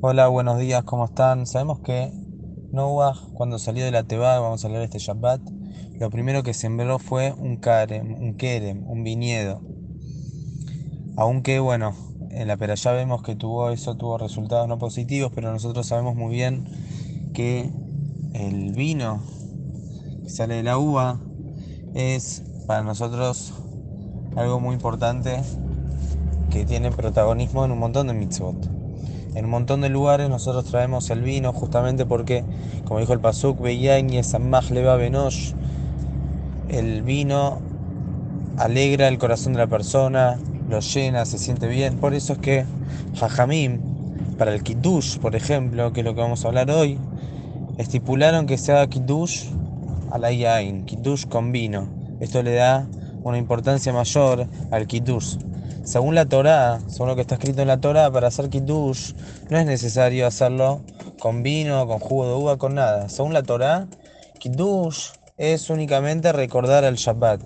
Hola, 0.00 0.28
buenos 0.28 0.58
días, 0.58 0.84
¿cómo 0.84 1.06
están? 1.06 1.46
Sabemos 1.46 1.80
que 1.80 2.12
Noah, 2.72 3.14
cuando 3.32 3.58
salió 3.58 3.84
de 3.84 3.90
la 3.90 4.04
Teba, 4.04 4.38
vamos 4.38 4.64
a 4.64 4.68
leer 4.68 4.82
este 4.82 4.98
Shabbat, 4.98 5.40
lo 5.98 6.10
primero 6.10 6.42
que 6.42 6.54
sembró 6.54 6.98
fue 6.98 7.32
un 7.32 7.56
karem, 7.56 8.14
un 8.14 8.36
kerem, 8.36 8.86
un 8.88 9.02
viñedo. 9.02 9.62
Aunque, 11.16 11.60
bueno, 11.60 11.94
en 12.30 12.48
la 12.48 12.74
ya 12.74 12.92
vemos 12.92 13.22
que 13.22 13.36
tuvo 13.36 13.70
eso, 13.70 13.96
tuvo 13.96 14.18
resultados 14.18 14.68
no 14.68 14.78
positivos, 14.78 15.32
pero 15.34 15.52
nosotros 15.52 15.86
sabemos 15.86 16.16
muy 16.16 16.34
bien 16.34 16.64
que 17.32 17.70
el 18.34 18.72
vino 18.72 19.22
que 20.22 20.28
sale 20.28 20.56
de 20.56 20.62
la 20.62 20.78
uva 20.78 21.20
es 21.94 22.42
para 22.66 22.82
nosotros 22.82 23.54
algo 24.36 24.58
muy 24.58 24.74
importante 24.74 25.40
que 26.50 26.64
tiene 26.64 26.90
protagonismo 26.90 27.64
en 27.64 27.72
un 27.72 27.78
montón 27.78 28.08
de 28.08 28.14
mitzvot. 28.14 28.73
En 29.34 29.46
un 29.46 29.50
montón 29.50 29.80
de 29.80 29.88
lugares 29.88 30.28
nosotros 30.28 30.64
traemos 30.64 31.10
el 31.10 31.22
vino 31.22 31.52
justamente 31.52 32.06
porque, 32.06 32.44
como 32.84 33.00
dijo 33.00 33.12
el 33.12 33.20
Pasuk, 33.20 33.60
leva 33.60 34.96
Benosh, 34.96 35.52
el 36.68 37.02
vino 37.02 37.58
alegra 38.56 39.08
el 39.08 39.18
corazón 39.18 39.52
de 39.54 39.58
la 39.58 39.66
persona, 39.66 40.38
lo 40.68 40.80
llena, 40.80 41.24
se 41.24 41.38
siente 41.38 41.66
bien. 41.66 41.96
Por 41.96 42.14
eso 42.14 42.34
es 42.34 42.38
que 42.38 42.64
Jajamim, 43.16 43.80
para 44.38 44.54
el 44.54 44.62
Kiddush, 44.62 45.18
por 45.18 45.34
ejemplo, 45.36 45.92
que 45.92 46.00
es 46.00 46.04
lo 46.04 46.14
que 46.14 46.20
vamos 46.20 46.44
a 46.44 46.48
hablar 46.48 46.70
hoy, 46.70 46.98
estipularon 47.78 48.46
que 48.46 48.58
sea 48.58 48.86
Kiddush 48.86 49.46
a 50.10 50.18
la 50.18 50.32
Yain, 50.32 50.84
Kiddush 50.84 51.26
con 51.26 51.52
vino. 51.52 51.88
Esto 52.20 52.42
le 52.42 52.54
da 52.54 52.86
una 53.24 53.38
importancia 53.38 53.92
mayor 53.92 54.46
al 54.70 54.86
Kiddush. 54.86 55.38
Según 55.84 56.14
la 56.14 56.24
Torah, 56.24 56.80
según 56.86 57.08
lo 57.08 57.14
que 57.14 57.20
está 57.20 57.34
escrito 57.34 57.60
en 57.60 57.68
la 57.68 57.78
Torah, 57.78 58.10
para 58.10 58.28
hacer 58.28 58.48
kiddush 58.48 59.12
no 59.50 59.58
es 59.58 59.66
necesario 59.66 60.26
hacerlo 60.26 60.80
con 61.18 61.42
vino, 61.42 61.86
con 61.86 61.98
jugo 61.98 62.26
de 62.26 62.34
uva, 62.34 62.56
con 62.56 62.74
nada. 62.74 63.10
Según 63.10 63.34
la 63.34 63.42
Torah, 63.42 63.86
kiddush 64.38 65.08
es 65.36 65.68
únicamente 65.68 66.32
recordar 66.32 66.84
al 66.84 66.94
Shabbat. 66.94 67.42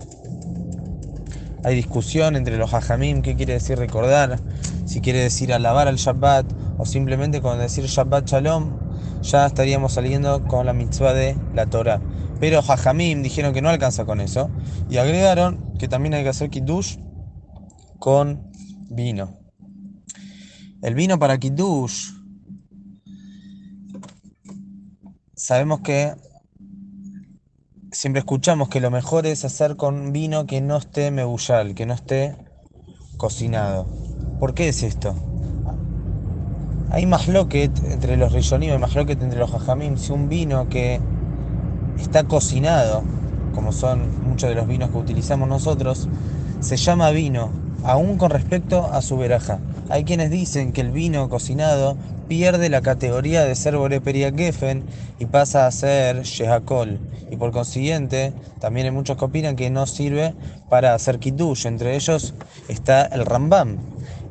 Hay 1.65 1.75
discusión 1.75 2.37
entre 2.37 2.59
los 2.59 2.73
hajamim, 2.73 3.23
qué 3.23 3.35
quiere 3.35 3.55
decir 3.55 3.77
recordar, 3.77 4.39
si 4.85 5.01
quiere 5.01 5.19
decir 5.19 5.53
alabar 5.53 5.89
al 5.89 5.97
Shabbat 5.97 6.47
o 6.79 6.87
simplemente 6.87 7.41
con 7.41 7.59
decir 7.59 7.87
Shabbat 7.87 8.25
Shalom, 8.29 8.79
ya 9.23 9.47
estaríamos 9.47 9.95
saliendo 9.95 10.45
con 10.45 10.65
la 10.65 10.73
mitzvah 10.73 11.13
de 11.13 11.37
la 11.55 11.67
Torah. 11.67 12.01
Pero 12.41 12.61
hajamim 12.61 13.23
dijeron 13.23 13.53
que 13.53 13.63
no 13.63 13.69
alcanza 13.69 14.05
con 14.05 14.21
eso 14.21 14.51
y 14.89 14.99
agregaron 14.99 15.75
que 15.79 15.89
también 15.89 16.15
hay 16.15 16.23
que 16.23 16.29
hacer 16.29 16.51
kiddush 16.51 16.99
con 17.99 18.51
vino. 18.91 19.39
El 20.81 20.95
vino 20.95 21.19
para 21.19 21.39
Kiddush, 21.39 22.13
sabemos 25.35 25.81
que 25.81 26.15
siempre 27.91 28.21
escuchamos 28.21 28.69
que 28.69 28.81
lo 28.81 28.93
mejor 28.93 29.27
es 29.27 29.45
hacer 29.45 29.75
con 29.75 30.13
vino 30.13 30.47
que 30.47 30.61
no 30.61 30.77
esté 30.77 31.11
mebullal, 31.11 31.75
que 31.75 31.85
no 31.85 31.95
esté 31.95 32.37
cocinado. 33.17 33.89
¿Por 34.39 34.55
qué 34.55 34.69
es 34.69 34.85
esto? 34.85 35.17
Hay 36.91 37.07
más 37.07 37.27
loquet 37.27 37.77
entre 37.91 38.17
los 38.17 38.33
rishonim, 38.33 38.71
hay 38.71 38.79
más 38.79 38.95
loquet 38.95 39.21
entre 39.21 39.41
los 39.41 39.51
jajamim. 39.51 39.97
Si 39.97 40.13
un 40.13 40.29
vino 40.29 40.69
que 40.69 41.01
está 42.01 42.25
cocinado, 42.25 43.03
como 43.55 43.73
son 43.73 44.29
muchos 44.29 44.49
de 44.49 44.55
los 44.55 44.67
vinos 44.67 44.91
que 44.91 44.99
utilizamos 44.99 45.49
nosotros, 45.49 46.09
se 46.61 46.77
llama 46.77 47.11
vino 47.11 47.51
aún 47.85 48.19
con 48.19 48.31
respecto 48.31 48.91
a 48.93 49.03
su 49.03 49.17
veraja. 49.17 49.59
Hay 49.91 50.05
quienes 50.05 50.31
dicen 50.31 50.73
que 50.73 50.83
el 50.83 50.91
vino 50.91 51.29
cocinado 51.29 51.97
pierde 52.29 52.69
la 52.69 52.83
categoría 52.83 53.45
de 53.45 53.55
ser 53.55 53.77
Boreperia 53.77 54.31
Geffen 54.31 54.85
y 55.19 55.25
pasa 55.27 55.67
a 55.67 55.71
ser 55.71 56.23
Shehakol. 56.23 56.99
Y 57.31 57.37
por 57.37 57.53
consiguiente, 57.53 58.33
también 58.61 58.87
hay 58.87 58.93
muchos 58.93 59.17
que 59.17 59.25
opinan 59.25 59.57
que 59.57 59.71
no 59.71 59.87
sirve 59.87 60.35
para 60.69 60.95
hacer 60.95 61.19
Kiddush. 61.19 61.67
Entre 61.67 61.97
ellos 61.97 62.35
está 62.69 63.07
el 63.07 63.25
Rambam. 63.25 63.79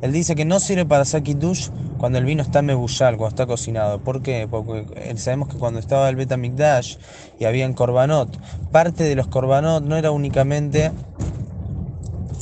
Él 0.00 0.12
dice 0.12 0.36
que 0.36 0.44
no 0.44 0.60
sirve 0.60 0.86
para 0.86 1.02
hacer 1.02 1.24
Kiddush 1.24 1.70
cuando 1.98 2.18
el 2.18 2.24
vino 2.24 2.42
está 2.42 2.62
mebullal, 2.62 3.16
cuando 3.16 3.34
está 3.34 3.46
cocinado. 3.46 3.98
¿Por 3.98 4.22
qué? 4.22 4.46
Porque 4.48 4.86
sabemos 5.16 5.48
que 5.48 5.56
cuando 5.56 5.80
estaba 5.80 6.08
el 6.08 6.14
Betamikdash 6.14 6.96
y 7.40 7.46
había 7.46 7.68
Korbanot, 7.74 8.38
parte 8.70 9.02
de 9.02 9.16
los 9.16 9.26
Korbanot 9.26 9.82
no 9.82 9.96
era 9.96 10.12
únicamente 10.12 10.92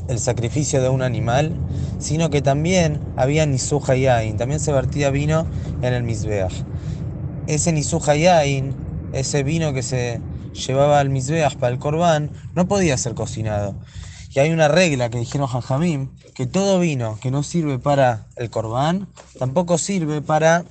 el 0.08 0.18
sacrificio 0.18 0.82
de 0.82 0.88
un 0.88 1.02
animal, 1.02 1.52
sino 1.98 2.30
que 2.30 2.42
también 2.42 3.00
había 3.16 3.46
nisuja 3.46 3.96
yain, 3.96 4.36
también 4.36 4.60
se 4.60 4.72
vertía 4.72 5.10
vino 5.10 5.46
en 5.82 5.94
el 5.94 6.02
misbeach. 6.02 6.64
Ese 7.46 7.72
nisuja 7.72 8.16
yain, 8.16 8.74
ese 9.12 9.42
vino 9.42 9.72
que 9.72 9.82
se 9.82 10.20
llevaba 10.52 11.00
al 11.00 11.10
misbeach 11.10 11.56
para 11.56 11.72
el 11.72 11.78
corbán, 11.78 12.30
no 12.54 12.66
podía 12.68 12.96
ser 12.96 13.14
cocinado. 13.14 13.74
Y 14.34 14.38
hay 14.38 14.50
una 14.50 14.68
regla 14.68 15.08
que 15.08 15.18
dijeron 15.18 15.46
Jajamim, 15.46 16.10
que 16.34 16.46
todo 16.46 16.78
vino 16.78 17.18
que 17.22 17.30
no 17.30 17.42
sirve 17.42 17.78
para 17.78 18.26
el 18.36 18.50
corbán, 18.50 19.08
tampoco 19.38 19.78
sirve 19.78 20.20
para 20.20 20.64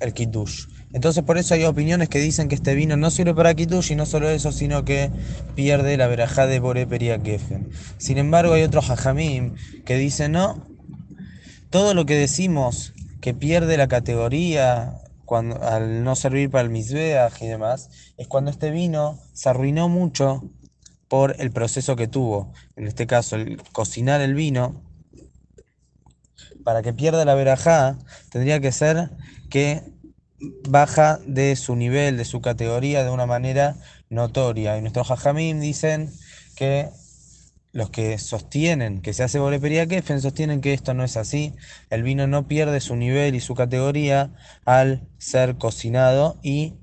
el 0.00 0.12
kiddush. 0.12 0.64
Entonces 0.92 1.22
por 1.22 1.38
eso 1.38 1.54
hay 1.54 1.64
opiniones 1.64 2.08
que 2.08 2.18
dicen 2.18 2.48
que 2.48 2.56
este 2.56 2.74
vino 2.74 2.96
no 2.96 3.10
sirve 3.10 3.34
para 3.34 3.54
Kitush 3.54 3.92
y 3.92 3.96
no 3.96 4.06
solo 4.06 4.28
eso, 4.28 4.50
sino 4.50 4.84
que 4.84 5.10
pierde 5.54 5.96
la 5.96 6.08
verajá 6.08 6.46
de 6.46 6.58
Boreperia 6.58 7.22
Kefen. 7.22 7.70
Sin 7.98 8.18
embargo 8.18 8.54
hay 8.54 8.62
otros 8.62 8.90
hajamim 8.90 9.54
que 9.84 9.96
dicen 9.96 10.32
no, 10.32 10.66
todo 11.70 11.94
lo 11.94 12.06
que 12.06 12.16
decimos 12.16 12.92
que 13.20 13.34
pierde 13.34 13.76
la 13.76 13.86
categoría 13.86 14.96
cuando, 15.24 15.62
al 15.62 16.02
no 16.02 16.16
servir 16.16 16.50
para 16.50 16.64
el 16.64 16.70
misbeach 16.70 17.40
y 17.40 17.46
demás, 17.46 17.90
es 18.16 18.26
cuando 18.26 18.50
este 18.50 18.72
vino 18.72 19.20
se 19.32 19.48
arruinó 19.48 19.88
mucho 19.88 20.42
por 21.06 21.36
el 21.38 21.52
proceso 21.52 21.94
que 21.94 22.08
tuvo. 22.08 22.52
En 22.74 22.88
este 22.88 23.06
caso, 23.06 23.36
el 23.36 23.62
cocinar 23.72 24.20
el 24.20 24.34
vino, 24.34 24.82
para 26.64 26.82
que 26.82 26.92
pierda 26.92 27.24
la 27.24 27.34
verajá, 27.34 27.96
tendría 28.30 28.58
que 28.60 28.72
ser 28.72 29.10
que 29.50 29.82
baja 30.68 31.18
de 31.26 31.56
su 31.56 31.76
nivel, 31.76 32.16
de 32.16 32.24
su 32.24 32.40
categoría 32.40 33.04
de 33.04 33.10
una 33.10 33.26
manera 33.26 33.76
notoria. 34.08 34.76
Y 34.78 34.80
nuestros 34.80 35.10
hajamim 35.10 35.60
dicen 35.60 36.10
que 36.56 36.90
los 37.72 37.90
que 37.90 38.18
sostienen 38.18 39.00
que 39.00 39.12
se 39.12 39.22
hace 39.22 39.38
bolepería 39.38 39.86
kefen 39.86 40.20
sostienen 40.20 40.60
que 40.60 40.72
esto 40.72 40.94
no 40.94 41.04
es 41.04 41.16
así. 41.16 41.54
El 41.88 42.02
vino 42.02 42.26
no 42.26 42.48
pierde 42.48 42.80
su 42.80 42.96
nivel 42.96 43.34
y 43.34 43.40
su 43.40 43.54
categoría 43.54 44.30
al 44.64 45.08
ser 45.18 45.56
cocinado 45.56 46.38
y 46.42 46.74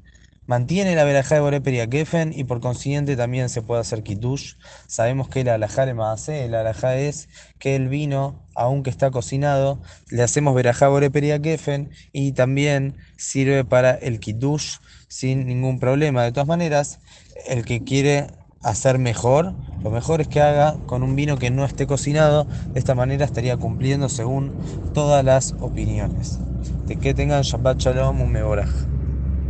mantiene 0.47 0.96
la 0.96 1.03
verajá 1.03 1.35
de 1.35 1.41
Boreperia 1.41 1.88
Kefen 1.88 2.34
y 2.34 2.46
por 2.46 2.62
consiguiente 2.62 3.16
también 3.16 3.50
se 3.50 3.62
puede 3.62 3.81
hacer 3.81 4.02
kitush. 4.02 4.53
Sabemos 4.88 5.30
que 5.30 5.41
el 5.41 5.50
alajá 5.50 5.85
le 5.85 5.96
hace, 6.02 6.46
el 6.46 6.56
alajá 6.56 6.96
es 6.96 7.30
que 7.59 7.75
el 7.75 7.90
vino, 7.90 8.47
aunque 8.56 8.90
está 8.90 9.12
cocinado, 9.12 9.80
le 10.09 10.24
hacemos 10.24 10.56
verajá 10.56 10.88
Boreperia 10.88 11.40
Kefen 11.40 11.91
y 12.12 12.31
también 12.31 12.96
sirve 13.18 13.66
para 13.66 13.91
el 13.91 14.19
kitush 14.19 14.78
sin 15.08 15.46
ningún 15.46 15.80
problema. 15.80 16.24
De 16.24 16.31
todas 16.31 16.47
maneras, 16.47 17.00
el 17.47 17.66
que 17.66 17.84
quiere 17.84 18.28
hacer 18.64 19.00
mejor, 19.00 19.53
lo 19.84 19.91
mejor 19.91 20.22
es 20.22 20.28
que 20.28 20.41
haga 20.41 20.78
con 20.85 21.03
un 21.03 21.16
vino 21.16 21.38
que 21.38 21.52
no 21.52 21.66
esté 21.66 21.88
cocinado, 21.88 22.46
de 22.74 22.79
esta 22.79 22.96
manera 22.96 23.25
estaría 23.25 23.58
cumpliendo 23.58 24.09
según 24.09 24.53
todas 24.94 25.24
las 25.24 25.53
opiniones. 25.59 26.40
De 26.85 26.97
que 26.97 27.14
tengan 27.14 27.44
Shabbat 27.44 27.79
Shalom, 27.79 28.22
un 28.22 28.31
mevoraj. 28.31 28.86